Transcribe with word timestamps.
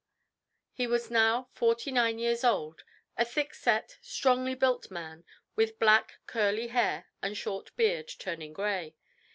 He 0.73 0.87
was 0.87 1.11
now 1.11 1.47
forty 1.53 1.91
nine 1.91 2.17
years 2.17 2.43
old 2.43 2.83
a 3.19 3.23
thick 3.23 3.53
set, 3.53 3.99
strongly 4.01 4.55
built 4.55 4.89
man, 4.89 5.23
with 5.55 5.77
black 5.77 6.13
curly 6.25 6.69
hair 6.69 7.05
and 7.21 7.37
short 7.37 7.69
beard, 7.75 8.07
turning 8.17 8.51
gray. 8.51 8.95